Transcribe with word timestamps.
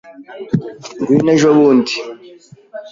Ngwino 0.99 1.29
ejobundi. 1.35 1.93